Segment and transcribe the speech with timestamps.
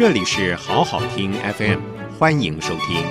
[0.00, 1.78] 这里是好好听 FM，
[2.18, 3.04] 欢迎收听。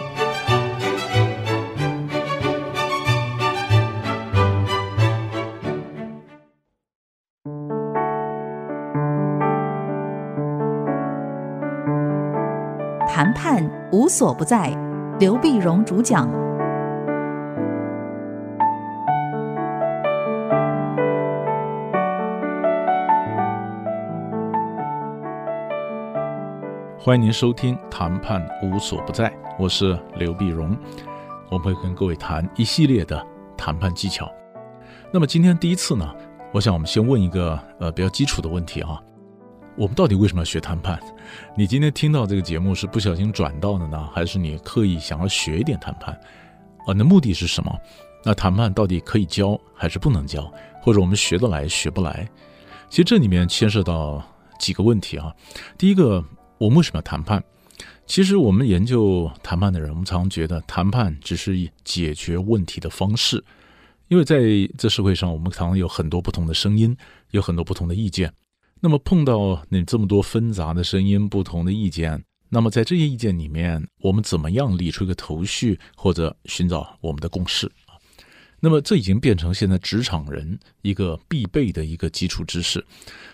[13.07, 14.75] 谈判无所不在，
[15.19, 16.48] 刘碧荣主讲。
[27.09, 30.77] 欢迎您收听《谈判无所不在》，我是刘碧荣，
[31.49, 33.25] 我们会跟各位谈一系列的
[33.57, 34.31] 谈判技巧。
[35.11, 36.07] 那么今天第一次呢，
[36.53, 39.01] 我想我们先问一个呃比较基础的问题啊，
[39.75, 40.99] 我们到底为什么要学谈判？
[41.57, 46.13] 你今天听到这个节目是不小心转到的呢，还是你刻意想要学一点谈判？
[46.85, 47.75] 啊，那目的是什么？
[48.23, 50.43] 那谈判到底可以教还是不能教？
[50.79, 52.29] 或者我们学得来学不来？
[52.87, 54.23] 其实这里面牵涉到
[54.59, 55.33] 几个问题啊，
[55.75, 56.23] 第一个。
[56.59, 57.41] 我们为什么要谈判？
[58.05, 63.41] 其实我们研究谈判的人，我们常常觉得谈判只是解决问题的方式，
[64.09, 64.41] 因为在
[64.77, 66.95] 这社会上，我们常常有很多不同的声音，
[67.31, 68.33] 有很多不同的意见。
[68.81, 77.71] 那么碰到你这么多纷杂的声音、不同的意见，那么在这些意见里面，我们怎么样理出一个头绪，或者寻找我们的共识？
[78.59, 82.83] 那么这已经变成现在职场人一个必备的一个基础知识，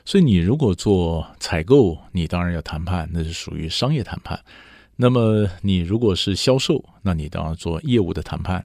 [0.06, 4.38] 所以你如果做采购，你当然要谈判，那是属于商业谈判；
[4.96, 8.62] 那么你如果是销售，那你当然做业务的谈判；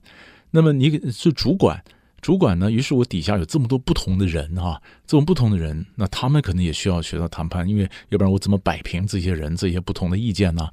[0.51, 1.83] 那么你是主管。
[2.21, 2.69] 主管呢？
[2.69, 10.69] 于是我底下有这么多不同的人啊，这种不同的人，那他们可能也需要学到谈判，因为要不然我怎么摆平这些人这些不同的意见呢？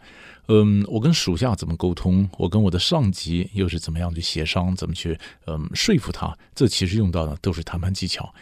[0.49, 2.29] 嗯，我跟属下怎么沟通？
[2.39, 4.77] 我跟我的上级又是怎么样去协商？
[4.77, 6.37] 怎么去嗯说服他？
[6.55, 8.33] 这其实用到的都是谈判技巧，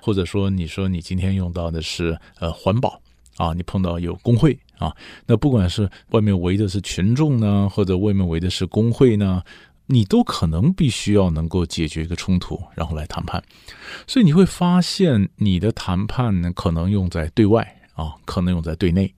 [0.00, 3.00] 或者说你说你今天用到的是呃环保
[3.36, 4.92] 啊，你碰到有工会啊，
[5.26, 9.42] 那不管是外面围的是群众呢，或者外面围的是工会呢？
[9.92, 13.42] 你都可能必须要能够解决一个冲突，然后来谈判。
[14.06, 19.14] 所以你会发现，你的谈判呢，可能用在对外啊，可能用在对内。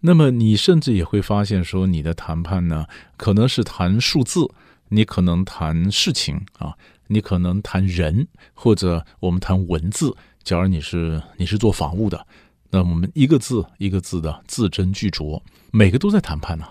[0.00, 2.86] 那么你甚至也会发现，说你的谈判呢，
[3.16, 4.50] 可能是谈数字，
[4.88, 6.74] 你可能谈事情啊，
[7.06, 10.16] 你可能谈人，或者我们谈文字。
[10.42, 12.26] 假如你是你是做法务的，
[12.70, 16.66] 那我们一个字一个字的字斟句酌，每个都在谈判呢。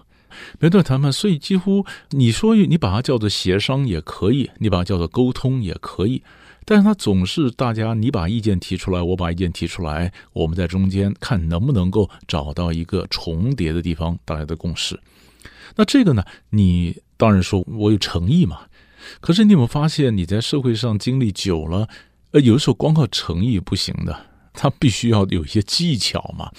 [0.59, 6.23] 没段谈判，所以几乎你说你把它叫做协商也可以，你把它叫做沟通也可以，
[6.65, 14.99] 但是它总是大家你把意见提出来，我把意见提出来，我们在中间看能不能够找到一个重叠的地方，大家的共识。
[15.75, 18.61] 那这个呢，你当然说我有诚意嘛，
[19.19, 21.87] 可是你有没有发现你在社会上经历久了，
[22.31, 24.34] 呃，有的时候光靠诚意不行的。
[24.55, 26.49] 他必须要有一些技巧嘛，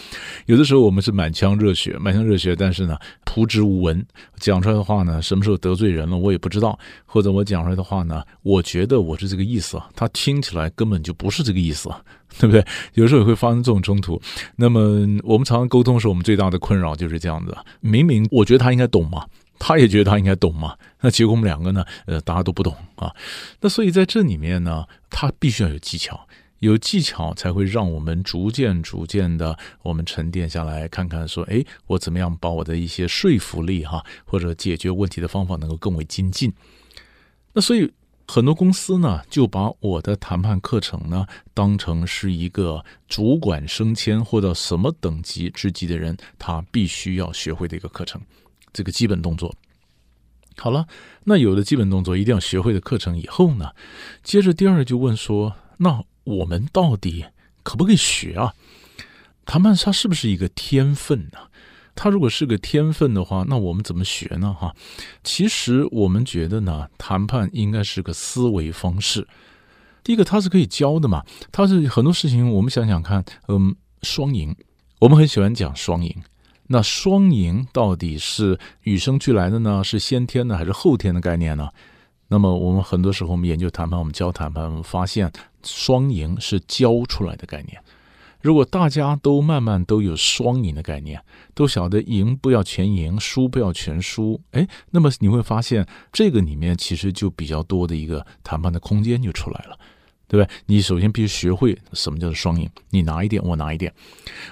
[0.46, 4.04] 有的时候我们是满腔热血，满腔热血，但是呢，朴质无闻，
[4.38, 11.88] 讲出来的话呢，什么时候得罪人了我也不知道，或者我讲出来的话呢，我觉得我是这个意思，他听起来根本就不是这个意思，
[12.38, 12.64] 对不对？
[12.94, 14.20] 有时候也会发生这种冲突。
[14.56, 14.80] 那么
[15.24, 19.26] 我们常常沟通时，我们最大的困扰就是这样子：明明我觉得他应该懂嘛，
[19.58, 23.10] 他也觉得他应该懂嘛，那结果我们两个呢，呃，大家都不懂啊。
[23.60, 26.26] 那所以在这里面呢，他必须要有技巧。
[26.60, 36.52] 有技巧才会让我们逐渐、逐渐的，我们沉淀下来，看看说，哎，我怎么样把我的一些说服力哈，或者解决问题的方法能够更为精进。
[37.52, 37.92] 那所以
[38.26, 48.20] 很多公司呢，就把我的谈判课程呢，当成是一个主管升迁或者什么等级之级的人，他必须要学会的一个课程，
[48.72, 49.54] 这个基本动作。
[50.56, 50.86] 好了，
[51.24, 53.72] 那有了基本动作，一定要学会的课程以后呢，
[54.22, 56.04] 接着第二就问说，那。
[56.26, 57.24] 我们到底
[57.62, 58.52] 可不可以学啊？
[59.44, 61.38] 谈判它是不是一个天分呢？
[61.94, 64.52] 它如果是个天分的话，那我们怎么学呢？
[64.52, 64.74] 哈，
[65.22, 69.28] 其实我们觉得呢，谈判应该是个思维方式。
[70.02, 74.52] 第一个，它是可以教的嘛，它是很多事情，我们想想看，嗯，双赢，
[74.98, 76.12] 我们很喜欢讲双赢。
[76.66, 79.84] 那双赢到底是与生俱来的呢？
[79.84, 81.68] 是先天的还是后天的概念呢？
[82.28, 85.32] 那么我们很多时候我们研究谈判，我们教谈判，我们发现
[85.62, 87.80] 双赢是教出来的概念。
[88.42, 91.20] 如果大家都慢慢都有双赢的概念，
[91.54, 99.76] 都晓得赢不要全赢，输不要全输，哎，那么你会发现这个里面其实就比较多的一个谈判的空间就出来了，
[100.28, 100.54] 对不对？
[100.66, 103.92] 你首先必须学会什么叫做双赢，你拿一点，我拿一点。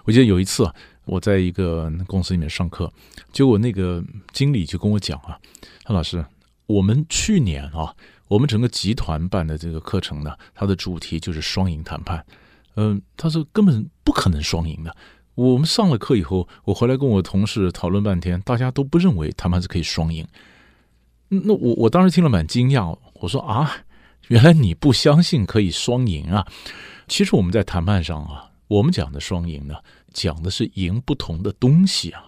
[0.05, 0.69] 我记得有一次，
[1.05, 2.93] 我在一个公司里面上课，
[3.33, 5.39] 结果那个经理就跟我讲啊，
[5.85, 6.25] 他老师。
[6.67, 7.95] 我们去年啊，
[8.29, 12.25] 我们整个集团办的这个课程呢，它的主题就是双赢谈判。
[12.77, 14.95] 嗯，他说根本不可能双赢的。
[15.35, 20.27] 我们上了课以后，我回来跟我同事讨论半天，大家都不认为谈判是可以双赢。
[21.29, 23.71] 那我我当时听了蛮惊讶，我说啊，
[24.29, 26.47] 原来你不相信可以双赢啊？
[27.09, 29.75] 其实我们在谈判上啊，我们讲的双赢呢，
[30.13, 32.25] 讲的是赢不同的东西啊，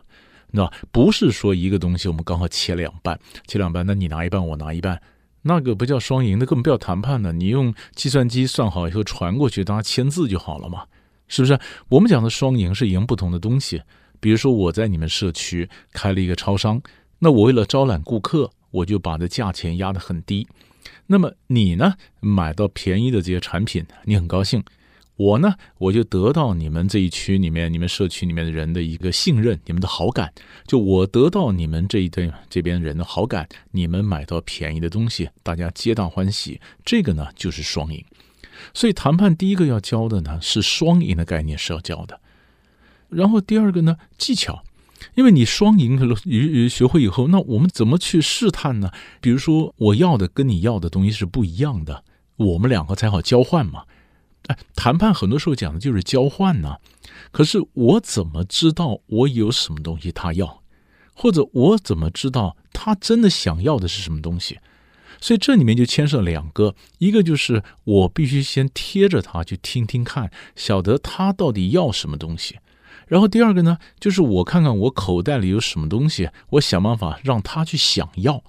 [0.56, 5.00] 那不是说一个东西我们刚好切两半，切两半，那你拿一半，我拿一半，
[5.42, 7.32] 那个不叫双赢，那根本不要谈判呢。
[7.32, 10.86] 你用计算机算好以后传过去，大家签字就好了嘛，
[11.28, 11.56] 是不是？
[11.90, 13.82] 我们讲的双赢是赢不同的东西，
[14.18, 16.82] 比如说我在你们社区开了一个超商，
[17.20, 18.50] 那我为了招揽顾客。
[18.72, 20.46] 我就把这价钱压得很低，
[21.06, 24.62] 那么你呢买到便宜的这些产品，你很高兴。
[25.16, 30.32] 我呢，我就得到你们这一区里面、你们社区里面的人的一个信任，你们的好感。
[30.66, 36.60] 就我得到你们这一对这边人的好感，你们买到便宜的东西，大家皆大欢喜。
[36.84, 38.04] 这个呢就是双赢。
[38.74, 42.20] 所以谈判第一个要教的呢是双赢的概念是要教的，
[43.08, 44.62] 然后第二个呢技巧。
[45.14, 46.16] 因为你双赢了，
[46.68, 48.90] 学会以后，那我们怎么去试探呢？
[49.20, 52.02] 比如说，我要的跟你要的东西是不一样的，
[52.36, 53.84] 我们两个才好交换嘛。
[54.46, 56.76] 哎，谈判很多时候讲的就是交换呢。
[57.32, 60.62] 可是我怎么知道我有什么东西他要，
[61.14, 64.58] 或者我怎么知道他真的想要的是什么东西？
[65.20, 72.58] 所以这里面就牵涉两个，一个就是我必须先贴着他去听听看，晓得他到底要什么东西。
[73.06, 78.44] 然后第二个呢，就是我看看我口袋里有什么东西，我想办法让他去想要，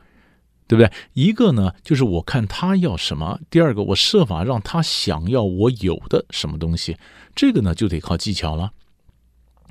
[0.68, 0.92] 对不对？
[1.14, 6.98] 一个呢，就是我看他要什么；第二个，我设法让他想要我有的什么东西。
[7.36, 8.72] 这个呢，就得靠技巧了。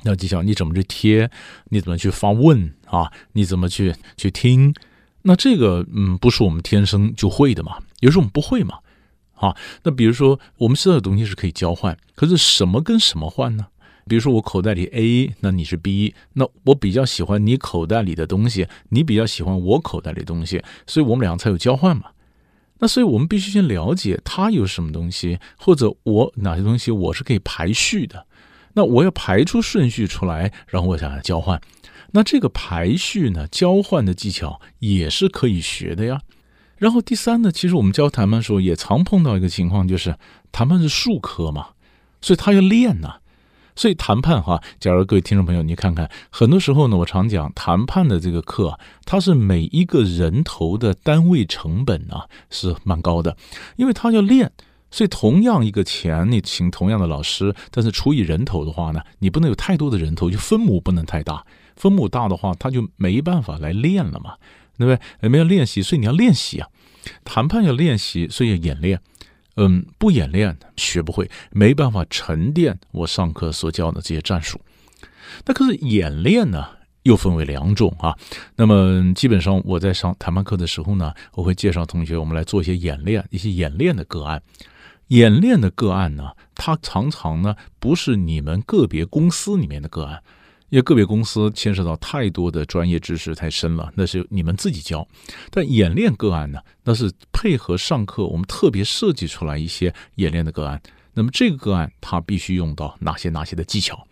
[0.02, 1.30] 要技巧，你怎么去贴？
[1.70, 3.12] 你怎么去发问啊？
[3.32, 4.74] 你怎么去去听？
[5.22, 7.78] 那这个，嗯，不是我们天生就会的嘛？
[8.00, 8.78] 有时候我们不会嘛？
[9.34, 13.66] 啊，那比如说，我们知道的东西是可以交换，可是什么跟什么换呢？
[14.08, 22.10] 比如说我口袋里 A，那你是 B，那我比较喜欢你口袋里的东西，你比较喜欢我口袋里的东西，所以我们两个才有交换嘛。
[22.78, 28.26] 那所以我们必须先了解他有什么东西，或者我哪些东西我是可以排序的。
[28.74, 31.60] 那我要排出顺序出来，然后我想要交换。
[32.12, 36.20] 那这个排序呢，交换的技巧也是可以学的呀。
[36.76, 40.16] 然后第三呢，其实我们教谈判时候也常碰到一个情况，就是
[40.52, 41.70] 谈判是术科嘛，
[42.20, 43.16] 所以他要练呐。
[43.76, 53.36] 所以谈判哈，假如各位听众朋友，你看看，很多时候呢，我常讲谈判的这个课，它是每一个人头的单位成本啊是蛮高的，
[53.76, 54.50] 因为他要练。
[54.88, 61.44] 所以同样一个钱，你请同样的老师，但是除以人头的话呢，你不能有太多的人头，就分母不能太大，
[61.74, 64.36] 分母大的话，他就没办法来练了嘛，
[64.78, 65.28] 对不对？
[65.28, 66.68] 没有练习，所以你要练习啊，
[67.24, 69.00] 谈判要练习，所以要演练。
[69.56, 74.60] 嗯，不演练学不会，没办法沉淀我上课所教的这些战术。
[75.44, 76.64] 那可是演练呢，
[77.02, 78.16] 又分为两种啊。
[78.54, 84.42] 那么基本上我在上谈判课的时候呢，我会介绍同学，我们来做一些演练，一些演练的个案。
[85.08, 90.22] 演练的个案呢，它常常呢不是你们个别公司里面的个案。
[90.68, 95.06] 因为个别公司牵涉到太多的专业知识太深了，那是你们自己教。
[95.50, 100.80] 但演练个案呢，那是配合上课，我们特别设计出来一些演练的个案。
[101.14, 104.06] 那么这个个案它必须用到哪些哪些的技巧，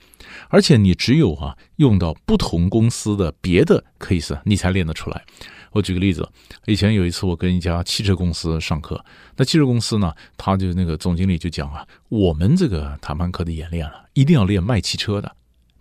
[0.49, 5.23] 而且你只有啊用到不同公司的别的 case，你才练得出来。
[5.73, 6.27] 我举个例子，
[6.67, 9.05] 以前有一次我跟一家汽车公司上课，
[9.37, 15.31] 那汽车公司呢，他就那个总经理就讲啊，我们这个谈判课的演练了，一定要练卖汽车的。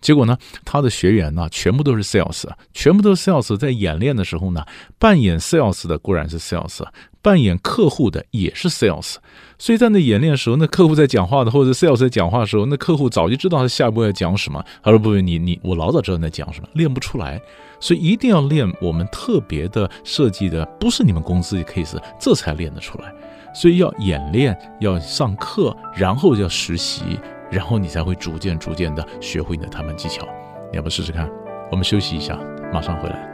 [0.04, 2.44] 结果呢，他的学员呢，全部都是 sales，
[2.74, 3.56] 全部都是 sales。
[3.56, 4.62] 在演练的时候呢，
[4.98, 6.84] 扮演 sales 的固然是 sales，
[7.22, 9.14] 扮演客户的也是 sales。
[9.58, 14.62] 所以在那演练的时候，那客户在讲话的，或者 sales 在讲话的时候，那客户早就知道他下一步要讲什么。
[14.82, 17.40] 他说：“不，你你我老早知道你在讲什么，练不出来。
[17.80, 23.10] 所以一定要练我们特别的设计的，不是你们公司的 case，这才练得出来。
[23.54, 27.18] 所以要演练，要上课，然后要实习。”
[27.50, 30.26] 然后你才会逐渐、逐渐的学会你的谈判技巧。
[30.70, 31.30] 你要不试试看？
[31.70, 32.38] 我们休息一下，
[32.72, 33.30] 马上回来。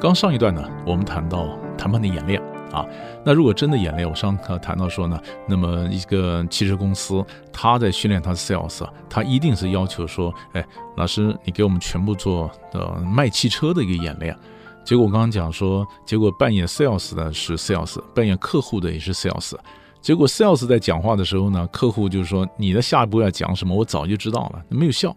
[0.00, 2.53] 刚上一段呢，我们谈到谈判的演练。
[2.74, 2.84] 啊，
[3.24, 10.66] 那如果真的演练，我上课谈到说呢，那么一个汽车公司，他在训练他的 sales，他一定是要求说，哎，
[10.96, 14.36] 老师，你给我们全部做的卖汽车的一个演练。
[14.84, 19.54] 结果我刚刚讲说，结果扮演 sales 的是 sales，扮演客户的也是 sales，
[20.02, 25.16] 结果 sales 在讲话的时候呢，客户就是说你的下一步要讲什么，我早就知道了，没有效，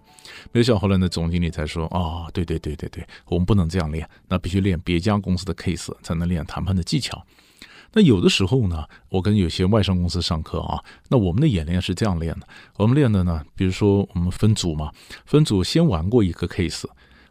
[0.54, 0.80] 没有效。
[0.80, 7.22] 后来呢，总经理才说啊，对对对对对，我们不能这样练，那必须练别家公司的 case 才能练谈判的技巧。
[7.94, 14.92] 那有的时候呢，我跟有些外商公司上课啊，那我们的演练是这样练的，我们练的呢，比如说我们分组嘛，
[15.26, 16.86] 分组先玩过一个 case。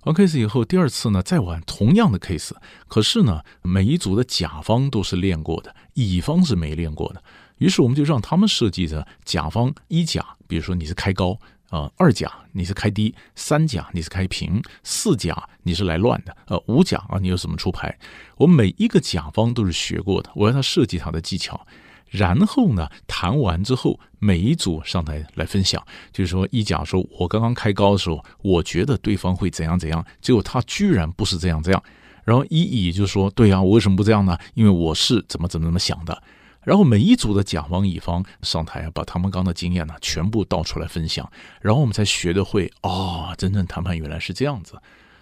[0.05, 2.53] 玩 case 以后，第二次呢再玩同样的 case，
[2.87, 7.23] 可是呢每一组的甲方都是练过的，乙方是没练过的。
[7.59, 17.96] 于是我们就让他们设计的甲方一甲，比如说你是开高啊，二甲你是开低，三甲你是开平，四甲你是来乱的，呃五甲啊你有什么出牌？
[18.37, 21.66] 我每一个甲方都是学过的，我让他设计他的技巧。
[22.08, 31.82] 然后呢，谈完之后，每一组上台来分享，就是说，一甲说，我刚刚开高的时候，我觉得对方会怎样怎样，结果他居然不是这样这样。
[32.25, 34.38] 然后一乙就说，对呀，我为什么不这样呢？
[34.54, 36.23] 因为我是怎么怎么怎么想的。
[36.66, 41.30] 然后每一组的甲方乙方上台，把他们刚的经验呢全部倒出来分享，
[41.61, 44.75] 然后我们才学的会，哦，真正谈判原来是这样子。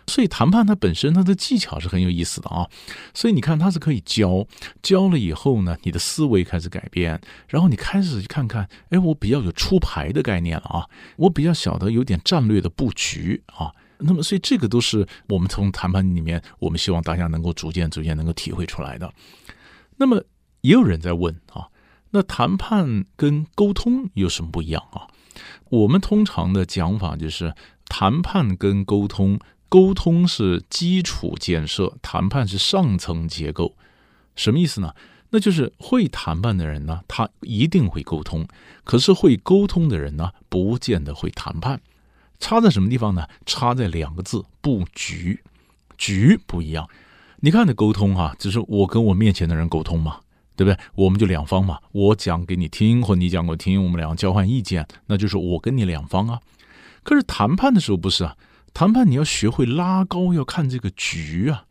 [0.06, 2.66] 所以谈判它本身它的技巧是很有意思的啊，
[3.12, 4.46] 所以你看它是可以教，
[4.82, 19.12] 教了以后呢，你的思维开始改变，然后你开始去看看，哎，我比较有出牌的概念了啊，我比较晓得有点战略的布局啊，那么所以这个都是我们从谈判里面，我们希望大家能够逐渐逐渐能够体会出来的。
[19.96, 20.22] 那么
[20.64, 21.68] 也有人在问啊，
[22.10, 25.06] 那谈判跟沟通有什么不一样啊？
[25.68, 27.54] 我们通常的讲法就是
[27.86, 29.38] 谈判跟沟通。
[29.68, 33.76] 沟通是基础建设，谈判是上层结构，
[34.36, 34.94] 什么意思呢？
[35.30, 38.44] 那就是会谈判的人呢，他一定会沟通；
[38.84, 41.80] 可是会沟通的人呢，不见得会谈判。
[42.38, 43.26] 差在什么地方呢？
[43.44, 45.42] 差在两个字：布局。
[45.98, 46.88] 局不一样。
[47.40, 50.20] 你看的沟通哈，只是我跟我面前的人沟通嘛，
[50.56, 50.78] 对不对？
[50.94, 56.40] 我们就两方嘛，我讲给你听，或你讲我听，我们两个交换意见，那就是我跟你两方啊。
[57.02, 58.36] 可是谈判的时候不是啊。
[58.72, 61.64] 谈判你要学会拉高，要看这个局啊。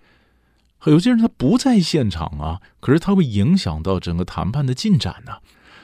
[0.86, 5.34] 有些人他不在现场啊，可是他会影响到整个谈判的进展呢。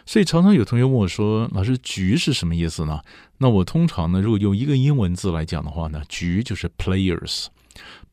[0.05, 3.01] 所以常常有同学问我说：“老师，局是什么意思呢？”
[3.39, 7.47] 那我通常呢，如果用一个英文字来讲的话呢，局就是 players。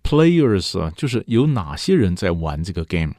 [0.03, 3.15] players 啊，就是有哪些人在玩这个 game？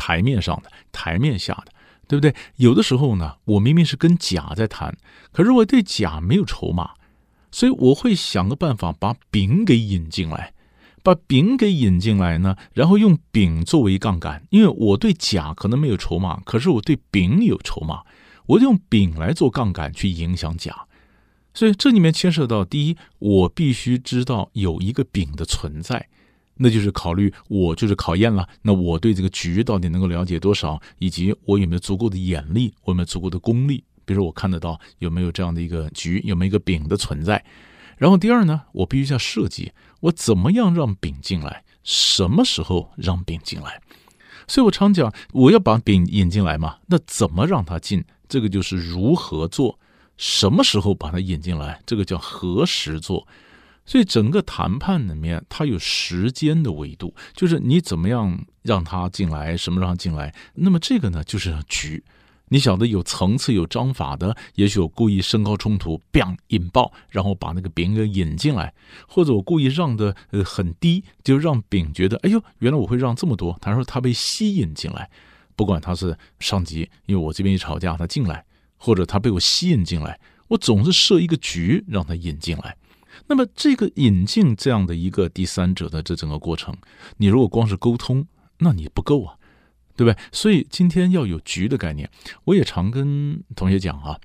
[0.00, 1.72] 台面上的，台面下的，
[2.08, 2.34] 对不对？
[2.56, 4.96] 有的时候呢，我明明是跟甲在谈，
[5.30, 6.92] 可是我对甲没有筹码。
[7.52, 10.54] 所以我会想个办法把丙给引进来，
[11.02, 18.02] 把丙给引进来呢，然后用丙作为杠杆，因为我对甲可能没有筹码，可是我对丙有筹码，
[18.46, 20.86] 我就用丙来做杠杆去影响甲。
[21.52, 26.08] 所以这里面牵涉到第一，我必须知道有一个丙的存在，
[26.62, 33.82] 那就是考虑我就是考验了，那我对这个局到底能够了解多少，以及我有没有足够的眼力，我有没有足够的功力。
[34.04, 37.42] 比如说，我看得到有没有这样的一个局，有没有一个丙的存在。
[37.96, 43.80] 然后第二呢，我必须要设计我怎么样让丙进来，什么时候让丙进来。
[44.46, 48.04] 所以我常讲，我要把丙引进来嘛，那怎么让他进？
[48.28, 49.78] 这个就是如何做，
[50.16, 53.26] 什么时候把他引进来，这个叫何时做。
[53.90, 60.32] 所以整个谈判里面，它有时间的维度，就是你怎么样让他进来，什么让他进来。
[60.54, 62.04] 那么这个呢，就是局。
[62.50, 68.72] 你晓得有层次、有章法的，也许我故意升高冲突，bang 引爆，然后把那个丙给引进来，
[69.08, 73.58] 或者我故意让的呃很低，就让丙觉得，哎呦，原来我会让这么多。
[73.60, 75.10] 他说他被吸引进来，
[75.56, 78.44] 不管他是上级，因为我这边一吵架他进来，
[78.76, 82.76] 或者他被我吸引进来，我总是设一个局让他引进来。
[83.26, 86.76] 那么这个引进这样的一个第三者的这整个过程，
[87.16, 88.26] 你如果光是沟通，
[88.58, 89.36] 那你不够啊。
[89.96, 90.18] 对不对？
[90.32, 92.08] 所以今天要有局的概念。
[92.44, 94.18] 我也常跟同学讲啊，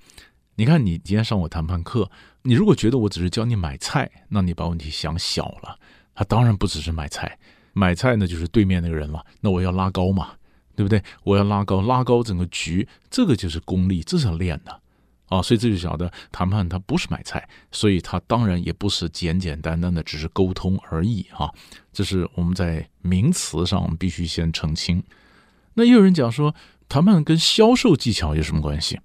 [0.55, 2.09] 你看你今天上我谈判课，
[2.43, 5.77] 你如果觉得我只是教你买菜，那你把问题想小了。
[6.13, 7.37] 他当然不只是买菜，
[7.73, 9.25] 买菜呢就是对面那个人了。
[9.41, 10.31] 那我要拉高嘛，
[10.77, 11.03] 对不对？
[11.25, 14.81] 我要拉高，拉高整个局，这个就是功力，这是要练的
[15.27, 15.41] 啊。
[15.41, 21.49] 所以这就晓得谈判它不是买菜，所以它当然也不是简简单单的只是沟通而已啊。
[21.91, 25.03] 这是我们在名词上必须先澄清。
[25.75, 26.55] 那也有人讲说，
[26.87, 28.99] 谈判跟销售技巧有什么关系？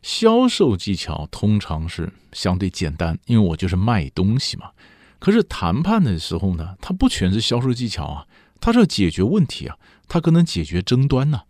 [0.00, 4.70] 销售技巧通常是相对简单，因为我就是卖东西嘛。
[5.18, 8.26] 可是谈判的时候呢，它不全是销售技巧啊，
[8.60, 11.42] 它是要解决问题啊，它可能解决争端呢，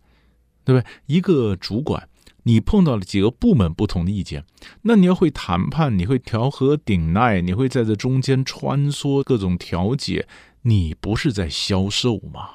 [0.65, 0.91] 对不对？
[1.05, 2.08] 一个主管，
[2.49, 4.43] 你碰到了几个部门不同的意见，
[4.81, 10.27] 那你要会谈判，你会调和顶耐，你会在这中间穿梭各种调解，
[10.63, 12.49] 你不是在销售吗？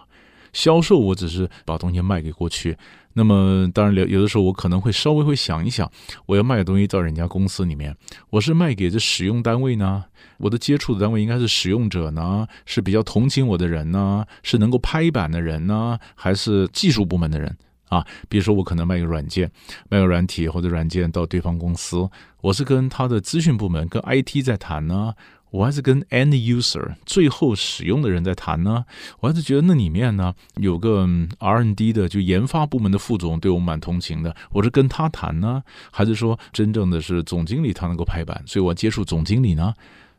[0.52, 2.76] 销售我只是把东西卖给过去。
[3.12, 5.88] 那么当然，有有的时候我可能会稍微会想一想，
[6.26, 7.96] 我要卖的东西到人家公司里面，
[8.30, 10.06] 我是卖给这使用单位呢？
[10.38, 12.48] 我的接触的单位应该是使用者呢？
[12.66, 14.26] 是比较同情我的人呢？
[14.42, 16.00] 是能够拍板的人呢？
[16.16, 17.56] 还是技术部门的人
[17.94, 18.06] 啊？
[18.28, 19.50] 比如说我可能卖个软件，
[19.88, 22.08] 卖个软体或者软件到对方公司，
[22.40, 25.14] 我是跟他的资讯部门跟 IT 在谈呢。
[25.50, 28.84] 我还是跟 end user 最后使用的人在谈呢，
[29.20, 31.08] 我还是觉得那里面呢有个
[31.38, 39.72] R&D 的就研发部门的副总对我蛮同情的，我是跟他谈呢，还是说真正的是总经理他能够拍板，所以我接触总经理呢？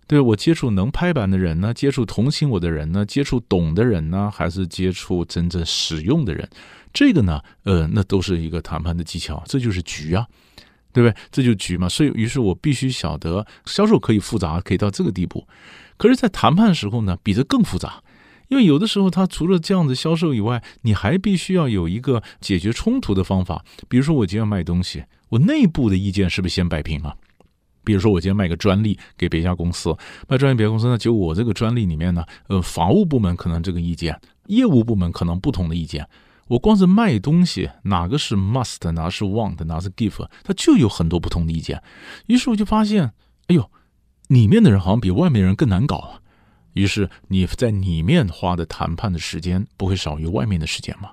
[0.07, 1.73] 对我接触能拍板的人呢？
[1.73, 3.05] 接触同情我的人呢？
[3.05, 4.31] 接触懂的人呢？
[4.33, 6.49] 还是接触真正使用的人？
[6.93, 10.25] 这个呢，呃，那都是一个谈判的技巧，这就是局啊。
[10.93, 11.21] 对不对？
[11.29, 15.45] 这就局嘛，所以于是我必须晓得销售可以复杂，可以到这个地步。
[15.97, 18.01] 可是，在谈判的时候呢，比这更复杂，
[18.47, 23.65] 因为有的时候，他除了这样子销售以外，你还必须要有一个解决冲突的方法。
[23.89, 27.17] 比如说，我今天卖东西，我内部的意见是不是先摆平了？
[27.85, 29.95] 比如说，我今天卖个专利给别家公司，
[30.27, 36.05] 卖专利别公司，那就我这个专利里面呢，呃，法务部门可能这个意见，业务部门可能不同的意见。
[36.47, 41.81] 我光是卖东西，哪个是 must，哪个是 want，哪个是 give，它就有很多不同的意见。
[42.27, 43.13] 于是我就发现，
[43.47, 43.71] 哎呦，
[44.27, 46.19] 里面的人好像比外面人更难搞啊。
[46.73, 51.11] 于是你在里面花的谈判的时间不会少于外面的时间嘛，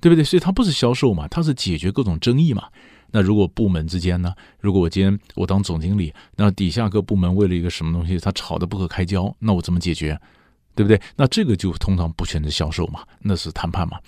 [0.00, 0.22] 对不对？
[0.24, 2.68] 所以它不是销售嘛，它是解决各种争议嘛。
[3.12, 4.34] 那如果部门之间呢？
[4.58, 10.18] 如果我今天我当总经理，那底下各部门为了一个什么东西，他吵得不可开交，那我怎么解决？
[10.74, 10.98] 对不对？
[11.16, 13.98] 那这个就通常不全是销售嘛，那是谈判嘛。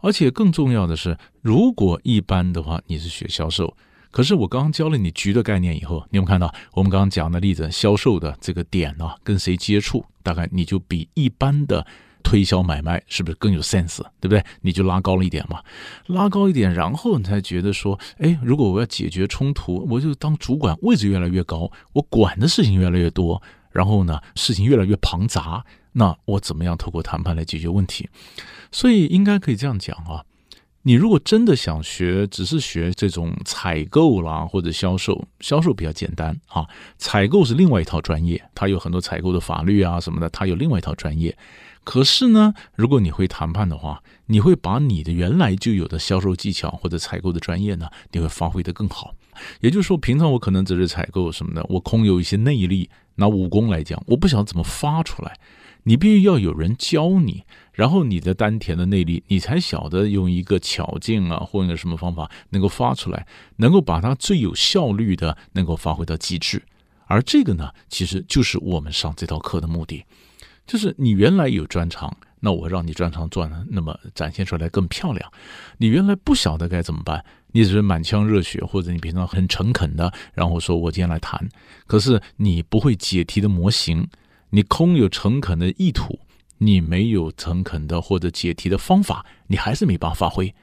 [0.00, 3.76] 而且更重要的是，如果一般的话，你是学销售，
[4.12, 11.84] 可是我刚刚教了你局的概念以后，你有看到我们刚刚讲的例子，销售的这个点呢，跟谁接触，大概你就比一般的
[12.24, 14.00] 推销买卖是不是更有 sense？
[14.18, 14.42] 对不对？
[14.62, 15.62] 你就拉高了一点嘛，
[16.06, 25.64] 拉高一点，然后你才觉得说，哎，如果我要解决冲突，我就当主管位置越来越高，我管的事情越来越多，然后呢，事情越来越庞杂。
[25.92, 28.08] 那我怎么样透过谈判来解决问题？
[28.72, 30.24] 所以应该可以这样讲啊，
[30.82, 36.66] 你如果真的想学，只是学这种采购啦或者销售，销售比较简单啊，
[36.98, 41.36] 采购是另外一套专业，它有很多采购的法律啊什么的，它有另外一套专业。
[41.84, 49.14] 可是呢，如果你会谈判的话，你会把你的原来就有的销售技巧或者采购的专业呢，你会发挥的更好。
[49.60, 55.38] 也就是说，平常我可能只是采购什么的，我空有一些内力，拿武功来讲，我不晓得怎么发出来。
[55.86, 57.44] 你必须要有人教你，
[57.74, 66.62] 然后你的丹田的内力，你才晓得用一个巧劲啊，或者什么方法能够发出来，能够把它最有效率的能够发挥到极致。
[67.06, 70.06] 而这个呢，其实就是我们上这套课的目的，
[70.66, 75.32] 就是你原来有专长，那我让你专长做的那么展现出来更漂亮。
[75.78, 81.48] 你原来不晓得该怎么办，你只是满腔热血，或者你平常很诚恳的，然后说我今天来谈，
[81.86, 84.08] 可是你不会解题的模型。
[84.50, 86.16] 你空有诚恳的意图，
[86.58, 90.54] 你没有诚恳的或者解题的方法，你还是没办法发挥，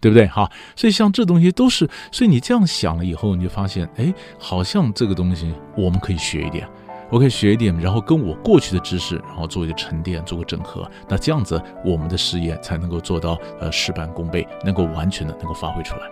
[0.00, 0.28] 对不对？
[0.28, 6.68] 哈，所以像这东西都是，所以你这样想了以后，你就发现，哎，好像这个东西我们可以学一点，
[7.12, 16.10] 我可以学一点，然后跟我过去的知识，然后做一个沉淀，做个整合，那这样子我们的事业才能够做到呃事半功倍，能够完全的能够发挥出来。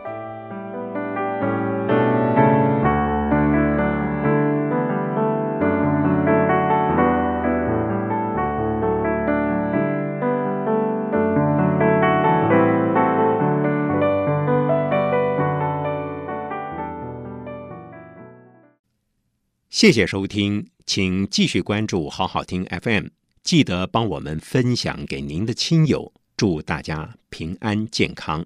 [19.71, 23.07] 谢谢收听，请继续关注好好听 FM，
[23.45, 28.45] 记得帮我们分享给您的亲友，祝大家平安健康。